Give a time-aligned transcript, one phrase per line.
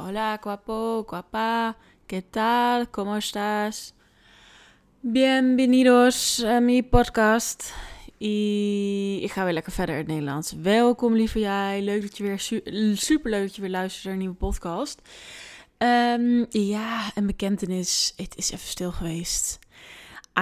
[0.00, 1.76] Hola, guapo, guapa.
[2.06, 2.88] ¿Qué tal?
[2.90, 3.94] ¿Cómo estás?
[5.02, 7.72] Bienvenidos a mi podcast.
[8.20, 10.52] I- Ik ga weer lekker verder in het Nederlands.
[10.52, 11.82] Welkom, lieve jij.
[11.82, 15.00] Leuk dat je weer su- super leuk dat je weer luistert naar een nieuwe podcast.
[15.78, 18.12] Ehm, ja, een bekentenis.
[18.16, 19.58] Het is even stil geweest.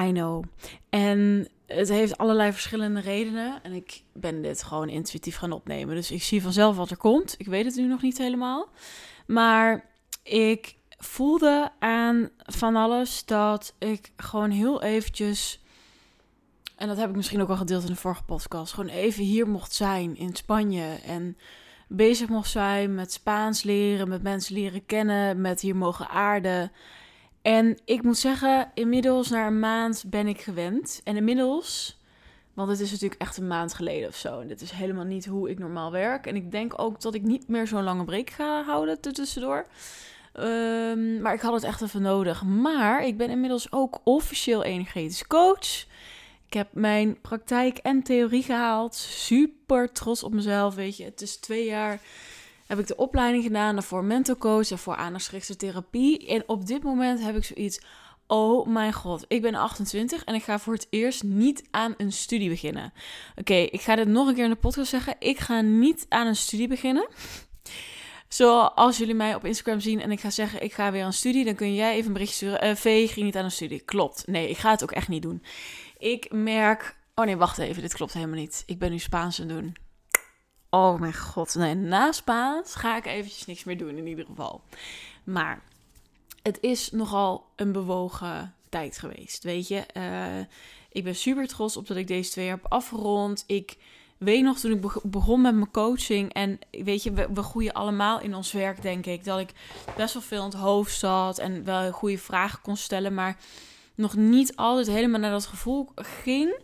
[0.07, 0.45] I know.
[0.91, 3.63] En het heeft allerlei verschillende redenen.
[3.63, 5.95] En ik ben dit gewoon intuïtief gaan opnemen.
[5.95, 7.35] Dus ik zie vanzelf wat er komt.
[7.39, 8.69] Ik weet het nu nog niet helemaal.
[9.27, 9.85] Maar
[10.23, 15.61] ik voelde aan van alles dat ik gewoon heel eventjes...
[16.77, 18.73] En dat heb ik misschien ook al gedeeld in de vorige podcast.
[18.73, 20.99] Gewoon even hier mocht zijn in Spanje.
[21.07, 21.37] En
[21.89, 26.73] bezig mocht zijn met Spaans leren, met mensen leren kennen, met hier mogen aarden.
[27.47, 31.01] En ik moet zeggen, inmiddels na een maand ben ik gewend.
[31.05, 31.99] En inmiddels,
[32.55, 34.41] want het is natuurlijk echt een maand geleden of zo.
[34.41, 36.27] En dit is helemaal niet hoe ik normaal werk.
[36.27, 39.67] En ik denk ook dat ik niet meer zo'n lange break ga houden tussendoor.
[40.41, 42.43] Um, maar ik had het echt even nodig.
[42.43, 45.87] Maar ik ben inmiddels ook officieel energetisch coach.
[46.47, 48.95] Ik heb mijn praktijk en theorie gehaald.
[48.95, 51.05] Super trots op mezelf, weet je.
[51.05, 52.01] Het is twee jaar
[52.67, 53.75] heb ik de opleiding gedaan.
[53.75, 56.27] Daarvoor mental coach, daarvoor aandachtsgerichte therapie.
[56.27, 57.81] En op dit moment heb ik zoiets...
[58.29, 62.13] Oh mijn god, ik ben 28 en ik ga voor het eerst niet aan een
[62.13, 62.93] studie beginnen.
[63.37, 65.15] Oké, ik ga dit nog een keer in de podcast zeggen.
[65.19, 67.09] Ik ga niet aan een studie beginnen.
[68.29, 71.45] Zoals jullie mij op Instagram zien en ik ga zeggen, ik ga weer aan studie,
[71.45, 72.69] dan kun jij even een berichtje sturen.
[72.69, 73.81] Uh, v, ging niet aan een studie.
[73.81, 74.27] Klopt.
[74.27, 75.43] Nee, ik ga het ook echt niet doen.
[75.99, 76.97] Ik merk...
[77.15, 78.63] Oh nee, wacht even, dit klopt helemaal niet.
[78.67, 79.86] Ik ben nu Spaans aan het doen.
[80.71, 81.55] Oh mijn god.
[81.55, 84.61] Nee, na Spaans ga ik eventjes niks meer doen in ieder geval.
[85.25, 85.63] Maar
[86.43, 89.85] het is nogal een bewogen tijd geweest, weet je.
[89.97, 90.47] Uh,
[90.93, 93.45] ik ben super trots op dat ik deze twee heb afgerond.
[93.47, 93.77] Ik
[94.19, 98.35] weet nog toen ik begon met mijn coaching en weet je, we groeien allemaal in
[98.35, 99.25] ons werk, denk ik.
[99.25, 99.53] Dat ik
[99.97, 103.37] best wel veel in het hoofd zat en wel goede vragen kon stellen, maar
[103.95, 106.59] nog niet altijd helemaal naar dat gevoel ging.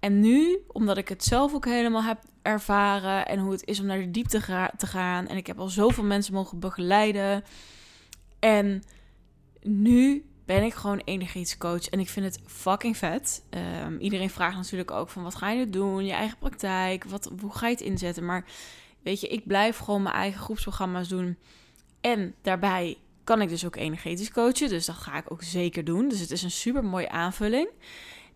[0.00, 3.86] En nu, omdat ik het zelf ook helemaal heb ervaren en hoe het is om
[3.86, 5.26] naar de diepte te gaan.
[5.26, 7.44] En ik heb al zoveel mensen mogen begeleiden.
[8.38, 8.82] En
[9.62, 11.02] nu ben ik gewoon
[11.58, 13.42] coach en ik vind het fucking vet.
[13.84, 17.32] Um, iedereen vraagt natuurlijk ook van wat ga je nu doen, je eigen praktijk, wat,
[17.40, 18.24] hoe ga je het inzetten.
[18.24, 18.44] Maar
[19.02, 21.38] weet je, ik blijf gewoon mijn eigen groepsprogramma's doen.
[22.00, 26.08] En daarbij kan ik dus ook energetisch coachen, dus dat ga ik ook zeker doen.
[26.08, 27.68] Dus het is een super mooie aanvulling.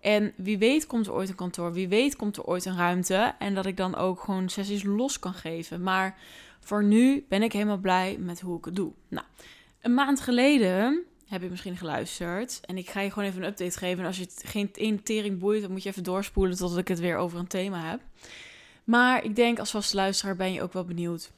[0.00, 3.34] En wie weet komt er ooit een kantoor, wie weet komt er ooit een ruimte.
[3.38, 5.82] En dat ik dan ook gewoon sessies los kan geven.
[5.82, 6.18] Maar
[6.60, 8.92] voor nu ben ik helemaal blij met hoe ik het doe.
[9.08, 9.26] Nou,
[9.80, 12.60] een maand geleden heb je misschien geluisterd.
[12.64, 13.98] En ik ga je gewoon even een update geven.
[13.98, 17.16] En als je geen intering boeit, dan moet je even doorspoelen totdat ik het weer
[17.16, 18.00] over een thema heb.
[18.84, 21.30] Maar ik denk als vaste luisteraar ben je ook wel benieuwd.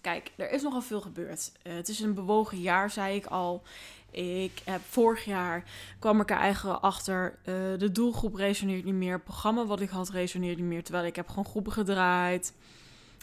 [0.00, 1.52] Kijk, er is nogal veel gebeurd.
[1.62, 3.62] Uh, het is een bewogen jaar, zei ik al.
[4.10, 5.64] Ik heb vorig jaar
[5.98, 7.38] kwam ik er eigenlijk achter.
[7.44, 9.12] Uh, de doelgroep resoneert niet meer.
[9.12, 10.82] Het programma wat ik had resoneert niet meer.
[10.82, 12.54] Terwijl ik heb gewoon groepen gedraaid.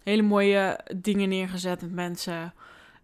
[0.03, 2.53] Hele mooie dingen neergezet met mensen.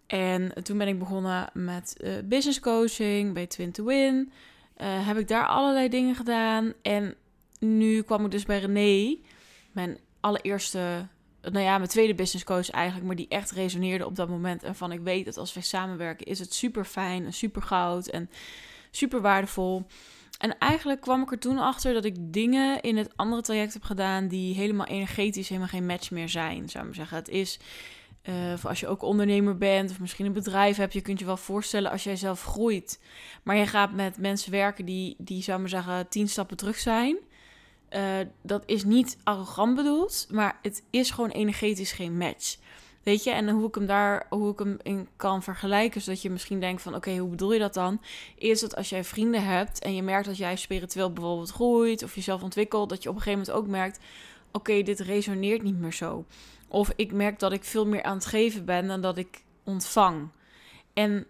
[0.08, 4.32] En toen ben ik begonnen met uh, business coaching bij Twin to Win.
[4.78, 6.74] Uh, heb ik daar allerlei dingen gedaan.
[6.82, 7.16] En
[7.60, 9.18] nu kwam ik dus bij René,
[9.72, 11.08] mijn allereerste,
[11.52, 14.64] nou ja, mijn tweede business coach eigenlijk, maar die echt resoneerde op dat moment.
[14.64, 18.08] En van ik weet dat als wij samenwerken, is het super fijn en super goud
[18.08, 18.30] en
[18.92, 19.86] super waardevol.
[20.38, 23.84] En eigenlijk kwam ik er toen achter dat ik dingen in het andere traject heb
[23.84, 27.18] gedaan die helemaal energetisch helemaal geen match meer zijn, zou ik maar zeggen.
[27.18, 27.60] Het is
[28.30, 31.38] uh, als je ook ondernemer bent of misschien een bedrijf hebt, je kunt je wel
[31.38, 33.00] voorstellen als jij zelf groeit.
[33.44, 37.18] Maar je gaat met mensen werken die, die zou maar zeggen, tien stappen terug zijn.
[37.96, 42.58] Uh, dat is niet arrogant bedoeld, maar het is gewoon energetisch geen match.
[43.04, 46.30] Weet je, en hoe ik hem daar, hoe ik hem in kan vergelijken, zodat je
[46.30, 48.02] misschien denkt van, oké, hoe bedoel je dat dan?
[48.36, 52.16] Is dat als jij vrienden hebt en je merkt dat jij spiritueel bijvoorbeeld groeit of
[52.16, 54.00] jezelf ontwikkelt, dat je op een gegeven moment ook merkt,
[54.52, 56.26] oké, dit resoneert niet meer zo.
[56.68, 60.30] Of ik merk dat ik veel meer aan het geven ben dan dat ik ontvang.
[60.94, 61.28] En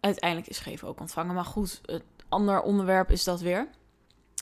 [0.00, 1.34] uiteindelijk is geven ook ontvangen.
[1.34, 3.68] Maar goed, het ander onderwerp is dat weer.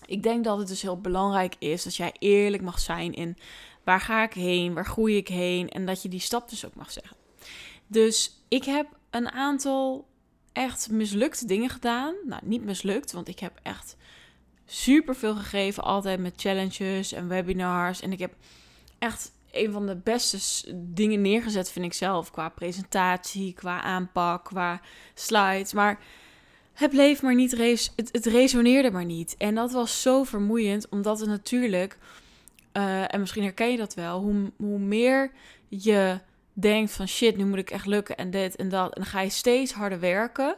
[0.06, 3.36] Ik denk dat het dus heel belangrijk is dat jij eerlijk mag zijn in
[3.84, 6.74] waar ga ik heen, waar groei ik heen en dat je die stap dus ook
[6.74, 7.16] mag zeggen.
[7.86, 10.06] Dus ik heb een aantal
[10.52, 12.14] echt mislukte dingen gedaan.
[12.24, 13.96] Nou, niet mislukt, want ik heb echt
[14.66, 18.00] super veel gegeven, altijd met challenges en webinars.
[18.00, 18.34] En ik heb
[18.98, 20.38] echt een van de beste
[20.74, 22.30] dingen neergezet, vind ik zelf.
[22.30, 24.80] Qua presentatie, qua aanpak, qua
[25.14, 25.72] slides.
[25.72, 25.98] Maar
[26.72, 29.34] het bleef maar niet, res het, het resoneerde maar niet.
[29.36, 31.98] En dat was zo vermoeiend, omdat het natuurlijk,
[32.72, 35.32] uh, en misschien herken je dat wel, hoe, hoe meer
[35.68, 36.18] je
[36.52, 38.94] denkt van shit, nu moet ik echt lukken en dit en dat.
[38.94, 40.56] En dan ga je steeds harder werken.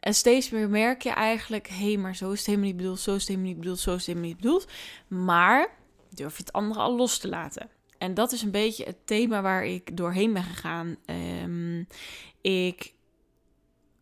[0.00, 3.00] En steeds meer merk je eigenlijk, hé, hey, maar zo is het helemaal niet bedoeld,
[3.00, 4.66] zo is het helemaal niet bedoeld, zo is het helemaal niet bedoeld.
[5.08, 5.68] Maar
[6.14, 7.68] durf je het andere al los te laten.
[7.98, 10.96] En dat is een beetje het thema waar ik doorheen ben gegaan.
[11.42, 11.86] Um,
[12.40, 12.92] ik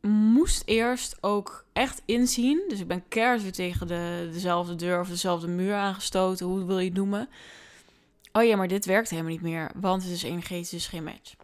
[0.01, 2.65] moest eerst ook echt inzien.
[2.69, 6.47] Dus ik ben keihard weer tegen de, dezelfde deur of dezelfde muur aangestoten.
[6.47, 7.29] Hoe wil je het noemen?
[8.33, 9.71] Oh ja, maar dit werkt helemaal niet meer.
[9.75, 11.35] Want het is energetisch, dus geen match.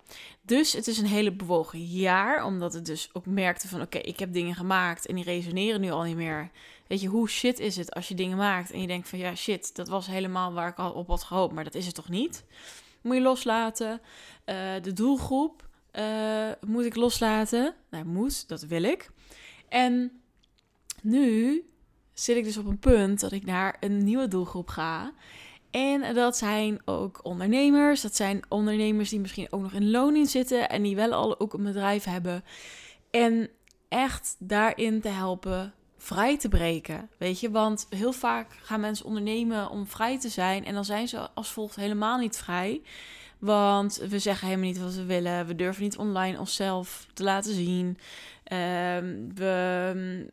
[0.43, 2.45] Dus het is een hele bewogen jaar.
[2.45, 3.81] Omdat het dus ook merkte van...
[3.81, 6.51] Oké, ik heb dingen gemaakt en die resoneren nu al niet meer.
[6.87, 9.19] Weet je, hoe shit is het als je dingen maakt en je denkt van...
[9.19, 11.55] Ja, shit, dat was helemaal waar ik al op had gehoopt.
[11.55, 12.45] Maar dat is het toch niet?
[13.01, 14.01] Moet je loslaten.
[14.47, 15.69] Uh, de doelgroep
[15.99, 17.75] uh, moet ik loslaten.
[17.91, 19.11] Nou, moet, dat wil ik.
[19.69, 20.13] En
[21.03, 21.65] nu
[22.13, 25.13] zit ik dus op een punt dat ik naar een nieuwe doelgroep ga.
[25.71, 28.01] En dat zijn ook ondernemers.
[28.01, 31.53] Dat zijn ondernemers die misschien ook nog in loning zitten en die wel al ook
[31.53, 32.45] een bedrijf hebben.
[33.11, 33.49] En
[33.89, 35.75] echt daarin te helpen
[36.05, 37.09] vrij te breken.
[37.19, 41.09] Weet je, want heel vaak gaan mensen ondernemen om vrij te zijn en dan zijn
[41.09, 42.83] ze als volgt helemaal niet vrij.
[43.39, 45.47] Want we zeggen helemaal niet wat we willen.
[45.47, 47.99] We durven niet online onszelf te laten zien.
[48.45, 50.27] Ehm, we,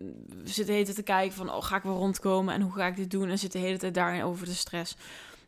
[0.43, 2.87] zitten de hele tijd te kijken van, oh, ga ik wel rondkomen en hoe ga
[2.87, 3.29] ik dit doen?
[3.29, 4.95] En zitten de hele tijd daarin over de stress.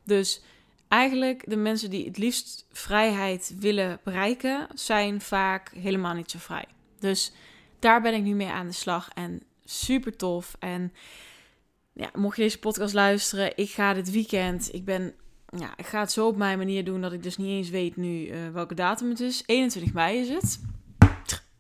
[0.03, 0.41] Dus
[0.87, 6.65] eigenlijk de mensen die het liefst vrijheid willen bereiken, zijn vaak helemaal niet zo vrij.
[6.99, 7.31] Dus
[7.79, 10.55] daar ben ik nu mee aan de slag en super tof.
[10.59, 10.93] En
[11.93, 15.13] ja, mocht je deze podcast luisteren, ik ga dit weekend, ik ben
[15.55, 17.95] ja, ik ga het zo op mijn manier doen dat ik dus niet eens weet
[17.95, 19.43] nu uh, welke datum het is.
[19.45, 20.59] 21 mei is het.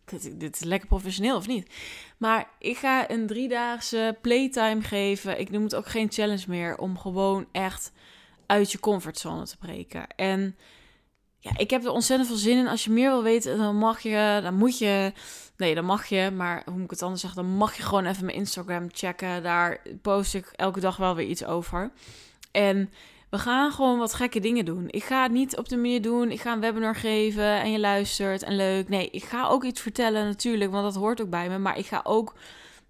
[0.05, 1.69] Dit, dit, is lekker professioneel of niet?
[2.17, 5.39] Maar ik ga een driedaagse playtime geven.
[5.39, 6.77] Ik noem het ook geen challenge meer.
[6.77, 7.91] Om gewoon echt
[8.45, 10.07] uit je comfortzone te breken.
[10.15, 10.55] En
[11.39, 12.67] ja, ik heb er ontzettend veel zin in.
[12.67, 15.13] Als je meer wil weten, dan mag je, dan moet je.
[15.57, 16.31] Nee, dan mag je.
[16.35, 17.43] Maar hoe moet ik het anders zeggen?
[17.43, 19.43] Dan mag je gewoon even mijn Instagram checken.
[19.43, 21.91] Daar post ik elke dag wel weer iets over.
[22.51, 22.89] En
[23.33, 24.85] we gaan gewoon wat gekke dingen doen.
[24.89, 26.31] Ik ga het niet op de manier doen.
[26.31, 28.89] Ik ga een webinar geven en je luistert en leuk.
[28.89, 31.57] Nee, ik ga ook iets vertellen natuurlijk, want dat hoort ook bij me.
[31.57, 32.35] Maar ik ga ook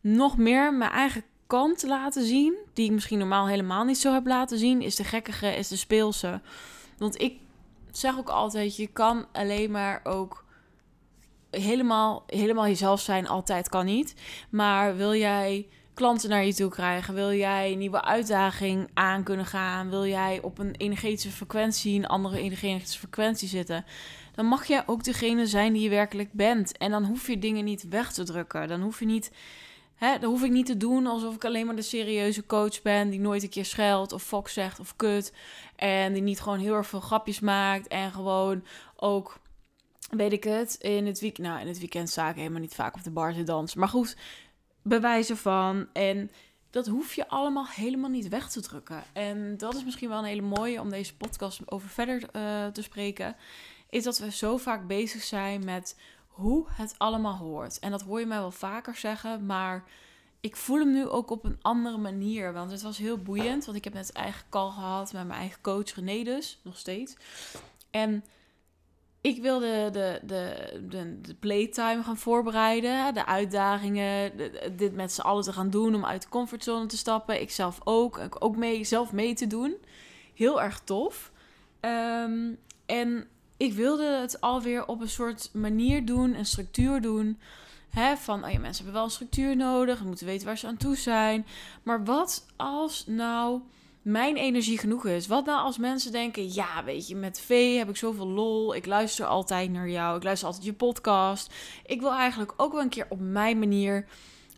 [0.01, 2.55] nog meer mijn eigen kant laten zien.
[2.73, 4.81] Die ik misschien normaal helemaal niet zo heb laten zien.
[4.81, 6.41] Is de gekkige, is de speelse.
[6.97, 7.39] Want ik
[7.91, 10.45] zeg ook altijd, je kan alleen maar ook
[11.51, 13.27] helemaal, helemaal jezelf zijn.
[13.27, 14.15] Altijd kan niet.
[14.49, 17.13] Maar wil jij klanten naar je toe krijgen?
[17.13, 19.89] Wil jij een nieuwe uitdaging aan kunnen gaan?
[19.89, 23.85] Wil jij op een energetische frequentie, een andere energetische frequentie zitten?
[24.35, 26.77] Dan mag jij ook degene zijn die je werkelijk bent.
[26.77, 28.67] En dan hoef je dingen niet weg te drukken.
[28.67, 29.31] Dan hoef je niet.
[29.95, 33.09] Hè, dan hoef ik niet te doen alsof ik alleen maar de serieuze coach ben.
[33.09, 35.33] Die nooit een keer scheldt of fox zegt of kut.
[35.75, 37.87] En die niet gewoon heel erg veel grapjes maakt.
[37.87, 38.63] En gewoon
[38.95, 39.41] ook
[40.09, 42.95] weet ik het, in het weekend, nou in het weekend sta ik helemaal niet vaak
[42.95, 43.79] op de bar te dansen.
[43.79, 44.15] Maar goed,
[44.83, 45.87] bewijzen van.
[45.93, 46.31] En
[46.69, 49.03] dat hoef je allemaal helemaal niet weg te drukken.
[49.13, 52.81] En dat is misschien wel een hele mooie om deze podcast over verder uh, te
[52.81, 53.35] spreken.
[53.89, 57.79] Is dat we zo vaak bezig zijn met hoe het allemaal hoort.
[57.79, 59.83] En dat hoor je mij wel vaker zeggen, maar
[60.39, 62.53] ik voel hem nu ook op een andere manier.
[62.53, 65.61] Want het was heel boeiend, want ik heb net eigen call gehad met mijn eigen
[65.61, 67.15] coach René dus, nog steeds.
[67.91, 68.23] En
[69.23, 73.13] ik wilde de, de, de, de, playtime gaan voorbereiden.
[73.13, 74.31] De uitdagingen.
[74.77, 77.41] dit met z'n allen te gaan doen om uit de comfortzone te stappen.
[77.41, 78.21] Ik zelf ook.
[78.39, 79.75] Ook mee, zelf mee te doen.
[80.33, 81.31] Heel erg tof.
[81.79, 82.51] Ehm,
[82.85, 83.27] en
[83.57, 86.35] ik wilde het alweer op een soort manier doen.
[86.35, 87.39] Een structuur doen.
[87.89, 90.03] Hè, van, oh ja, mensen hebben wel een structuur nodig.
[90.03, 91.45] Moeten weten waar ze aan toe zijn.
[91.83, 93.61] Maar wat als nou
[94.03, 95.27] mijn energie genoeg is.
[95.27, 98.75] Wat nou als mensen denken, ja, weet je, met V heb ik zoveel lol.
[98.75, 100.17] Ik luister altijd naar jou.
[100.17, 101.53] Ik luister altijd je podcast.
[101.85, 104.05] Ik wil eigenlijk ook wel een keer op mijn manier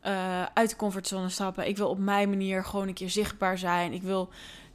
[0.05, 1.67] uh, uit de comfortzone stappen.
[1.67, 3.93] Ik wil op mijn manier gewoon een keer zichtbaar zijn.
[3.93, 4.29] Ik wil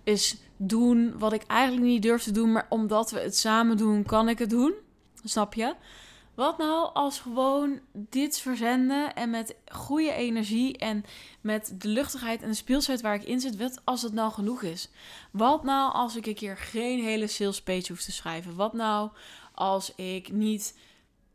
[0.05, 4.05] eens doen wat ik eigenlijk niet durf te doen, maar omdat we het samen doen,
[4.05, 4.73] kan ik het doen.
[5.25, 5.75] Snap je?
[6.41, 11.05] Wat nou als gewoon dit verzenden en met goede energie en
[11.41, 14.63] met de luchtigheid en de speelsheid waar ik in zit, wat als het nou genoeg
[14.63, 14.89] is?
[15.31, 18.57] Wat nou als ik een keer geen hele sales page hoef te schrijven?
[18.57, 19.11] Wat nou
[19.55, 20.79] als ik niet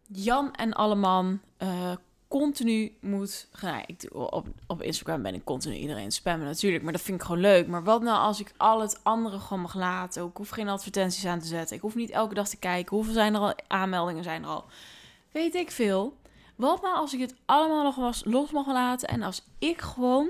[0.08, 1.92] Jan en Alleman uh,
[2.28, 3.48] continu moet.
[3.62, 7.42] Nou, op, op Instagram ben ik continu iedereen spammen natuurlijk, maar dat vind ik gewoon
[7.42, 7.68] leuk.
[7.68, 10.26] Maar wat nou als ik al het andere gewoon mag laten?
[10.26, 11.76] Ik hoef geen advertenties aan te zetten.
[11.76, 12.96] Ik hoef niet elke dag te kijken.
[12.96, 14.66] Hoeveel zijn er al aanmeldingen zijn er al?
[15.36, 16.18] Weet ik veel.
[16.56, 20.30] Wat nou als ik het allemaal nog was los mag laten en als ik gewoon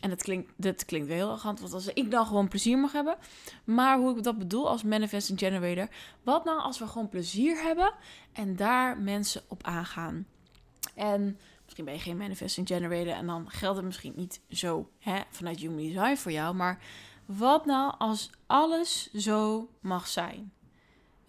[0.00, 2.92] En dat klinkt, dat klinkt wel heel arrogant, want als ik dan gewoon plezier mag
[2.92, 3.16] hebben.
[3.64, 5.88] Maar hoe ik dat bedoel als manifesting generator.
[6.22, 7.92] Wat nou als we gewoon plezier hebben
[8.32, 10.26] en daar mensen op aangaan?
[10.94, 15.20] En misschien ben je geen manifesting generator en dan geldt het misschien niet zo hè,
[15.30, 16.54] vanuit human design voor jou.
[16.54, 16.82] Maar
[17.26, 20.52] wat nou als alles zo mag zijn?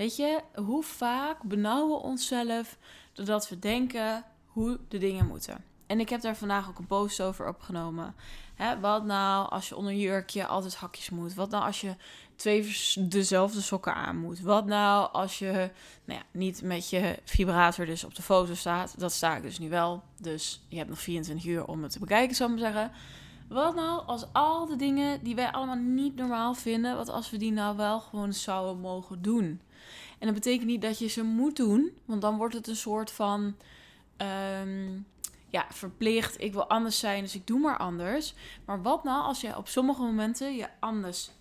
[0.01, 2.77] Weet je, hoe vaak benauwen we onszelf
[3.25, 5.63] doordat we denken hoe de dingen moeten?
[5.87, 8.15] En ik heb daar vandaag ook een post over opgenomen.
[8.81, 11.33] Wat nou als je onder je jurkje altijd hakjes moet?
[11.33, 11.95] Wat nou als je
[12.35, 14.41] twee dezelfde sokken aan moet?
[14.41, 15.51] Wat nou als je
[16.05, 18.99] nou ja, niet met je vibrator dus op de foto staat?
[18.99, 20.03] Dat sta ik dus nu wel.
[20.21, 22.91] Dus je hebt nog 24 uur om het te bekijken, zou ik maar zeggen.
[23.47, 27.37] Wat nou als al de dingen die wij allemaal niet normaal vinden, wat als we
[27.37, 29.61] die nou wel gewoon zouden mogen doen?
[30.21, 33.11] En dat betekent niet dat je ze moet doen, want dan wordt het een soort
[33.11, 33.55] van
[34.17, 34.99] ehm,
[35.47, 36.41] ja, verplicht.
[36.41, 38.33] Ik wil anders zijn, dus ik doe maar anders.
[38.65, 41.31] Maar wat nou als je op sommige momenten je anders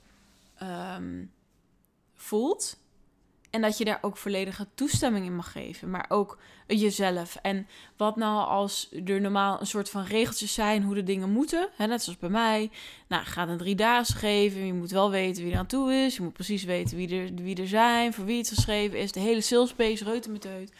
[0.54, 1.24] ehm,
[2.14, 2.78] voelt
[3.50, 7.36] en dat je daar ook volledige toestemming in mag geven, maar ook jezelf.
[7.42, 7.66] En
[7.96, 11.86] wat nou als er normaal een soort van regeltjes zijn hoe de dingen moeten, hè,
[11.86, 12.70] net zoals bij mij.
[13.08, 16.22] Nou, ga een driedaagse geven, je moet wel weten wie er aan toe is, je
[16.22, 19.40] moet precies weten wie er, wie er zijn, voor wie het geschreven is, de hele
[19.40, 20.72] salespace, uit.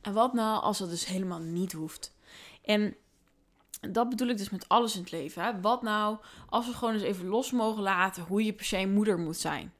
[0.00, 2.12] En wat nou als dat dus helemaal niet hoeft?
[2.64, 2.96] En
[3.80, 5.60] dat bedoel ik dus met alles in het leven.
[5.60, 6.16] Wat nou
[6.48, 9.72] als we gewoon eens even los mogen laten hoe je per se moeder moet zijn?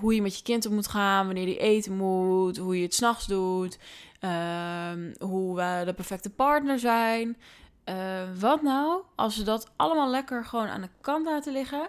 [0.00, 2.94] Hoe je met je kind om moet gaan, wanneer die eten moet, hoe je het
[2.94, 3.78] s'nachts doet,
[4.20, 7.36] ehm, hoe we de perfecte partner zijn.
[7.84, 11.88] Uh, wat nou als we dat allemaal lekker gewoon aan de kant laten liggen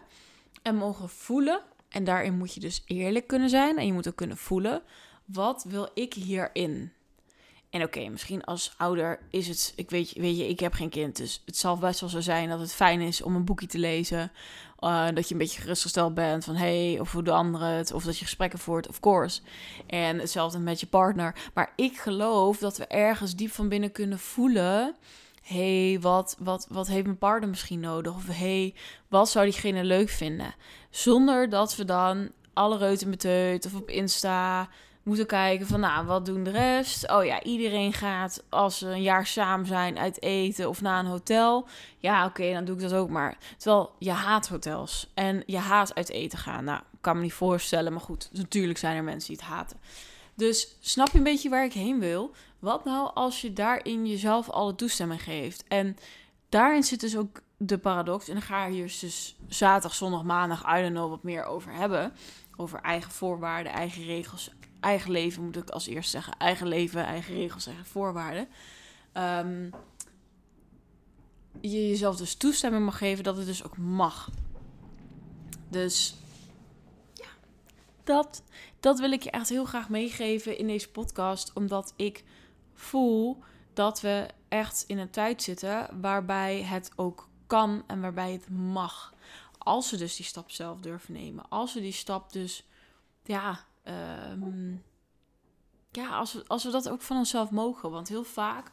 [0.62, 1.62] en mogen voelen?
[1.90, 4.82] En daarin moet je dus eerlijk kunnen zijn en je moet ook kunnen voelen.
[5.26, 6.92] Wat wil ik hierin?
[7.76, 11.16] En oké, misschien als ouder is het, ik weet, weet je, ik heb geen kind,
[11.16, 13.78] dus het zal best wel zo zijn dat het fijn is om een boekje te
[13.78, 14.32] lezen.
[14.80, 18.04] Uh, dat je een beetje gerustgesteld bent van hey, of hoe de anderen het, of
[18.04, 19.42] dat je gesprekken voert, of course.
[19.88, 21.36] En hetzelfde met je partner.
[21.54, 24.96] Maar ik geloof dat we ergens diep van binnen kunnen voelen
[25.42, 28.16] hey, wat, wat, wat heeft mijn partner misschien nodig?
[28.16, 28.74] Of hey,
[29.08, 30.56] wat zou diegene leuk vinden?
[30.90, 34.70] Zonder dat we dan alle reuten met of op Insta
[35.06, 37.12] moeten kijken van, nou, wat doen de rest?
[37.12, 41.06] Oh ja, iedereen gaat als ze een jaar samen zijn uit eten of naar een
[41.06, 41.68] hotel.
[41.98, 43.38] Ja, oké, dan doe ik dat ook maar.
[43.58, 46.64] Terwijl je haat hotels en je haat uit eten gaan.
[46.64, 49.80] Nou, kan me niet voorstellen, maar goed, natuurlijk zijn er mensen die het haten.
[50.36, 52.32] Dus snap je een beetje waar ik heen wil?
[52.60, 55.64] Wat nou als je daarin jezelf alle toestemming geeft?
[55.68, 55.98] En
[56.50, 58.28] daarin zit dus ook de paradox.
[58.28, 61.74] En dan ga je hier dus zaterdag, zondag, maandag, I don't know, wat meer over
[61.74, 62.14] hebben.
[62.58, 64.50] Over eigen voorwaarden, eigen regels,
[64.86, 66.38] eigen leven moet ik als eerst zeggen.
[66.38, 68.48] Eigen leven, eigen regels, eigen voorwaarden.
[69.14, 69.72] Um,
[71.62, 74.30] je jezelf dus toestemming mag geven dat het dus ook mag.
[75.70, 76.16] Dus
[77.14, 77.28] ja,
[78.04, 78.44] dat,
[78.80, 81.52] dat wil ik je echt heel graag meegeven in deze podcast.
[81.54, 82.24] Omdat ik
[82.74, 88.50] voel dat we echt in een tijd zitten waarbij het ook kan en waarbij het
[88.50, 89.14] mag.
[89.58, 91.50] Als we dus die stap zelf durven nemen.
[91.50, 92.66] Als we die stap dus
[93.24, 94.76] ja, Ehm,
[95.92, 97.92] ja, als we, als we dat ook van onszelf mogen.
[97.92, 98.72] Want heel vaak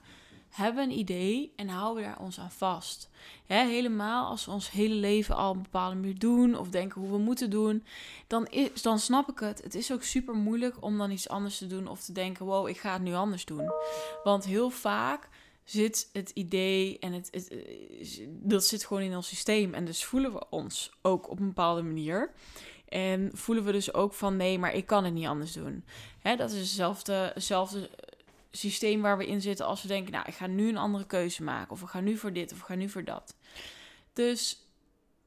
[0.49, 3.11] hebben een idee en houden we daar ons aan vast.
[3.47, 7.19] helemaal als we ons hele leven al een bepaalde manier doen of denken hoe we
[7.19, 7.85] moeten doen,
[8.27, 9.63] dan, is, dan snap ik het.
[9.63, 12.69] Het is ook super moeilijk om dan iets anders te doen of te denken: wow,
[12.69, 13.71] ik ga het nu anders doen.
[14.25, 15.29] Want heel vaak
[15.65, 17.61] zit het idee en het, het,
[18.29, 19.75] dat zit gewoon in ons systeem.
[19.75, 22.33] En dus voelen we ons ook op een bepaalde manier.
[22.93, 25.85] En voelen we dus ook van nee, maar ik kan het niet anders doen.
[26.19, 27.91] Hè, dat is hetzelfde, hetzelfde
[28.51, 31.43] systeem waar we in zitten als we denken, nou, ik ga nu een andere keuze
[31.43, 31.71] maken.
[31.71, 33.35] Of ik ga nu voor dit of ik ga nu voor dat.
[34.13, 34.67] Dus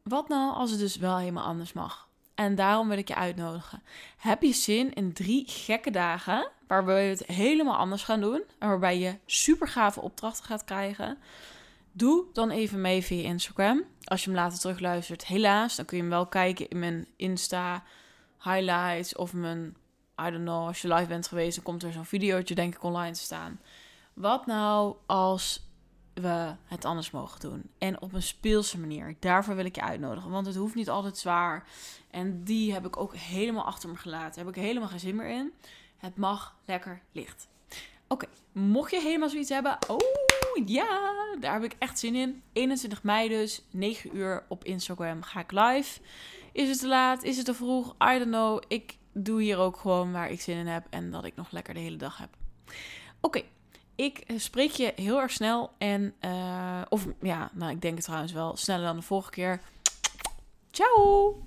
[0.03, 2.07] wat nou als het dus wel helemaal anders mag?
[2.36, 3.84] En daarom wil ik je uitnodigen.
[4.17, 8.67] Heb je zin in drie gekke dagen waarbij we het helemaal anders gaan doen en
[8.67, 11.17] waarbij je super gave opdrachten gaat krijgen?
[11.97, 13.83] Doe dan even mee via Instagram.
[14.03, 17.83] Als je hem later terugluistert, helaas, dan kun je hem wel kijken in mijn Insta
[18.43, 19.75] highlights of mijn,
[20.21, 22.83] I don't know, als je live bent geweest, dan komt er zo'n videootje denk ik
[22.83, 23.59] online te staan.
[24.13, 25.69] Wat nou als
[26.13, 27.69] we het anders mogen doen?
[27.77, 29.15] En op een speelse manier.
[29.19, 31.67] Daarvoor wil ik je uitnodigen, want het hoeft niet altijd zwaar.
[32.11, 34.35] En die heb ik ook helemaal achter me gelaten.
[34.35, 35.53] Daar heb ik helemaal geen zin meer in.
[35.97, 37.47] Het mag lekker licht.
[38.07, 40.25] Oké, mocht je helemaal zoiets hebben, oh
[40.65, 42.44] ja, daar heb ik echt zin in.
[42.54, 46.00] 21 mei dus, 9 uur op Instagram ga ik live.
[46.51, 47.24] Is het te laat?
[47.24, 47.96] Is het te vroeg?
[48.04, 48.62] I don't know.
[48.68, 51.74] Ik doe hier ook gewoon waar ik zin in heb en dat ik nog lekker
[51.74, 52.30] de hele dag heb.
[53.22, 53.42] Oké,
[53.96, 55.72] ik spreek je heel erg snel.
[55.77, 56.15] En,
[56.89, 59.62] of ja, nou, ik denk het trouwens wel sneller dan de vorige keer.
[60.72, 61.44] Ciao!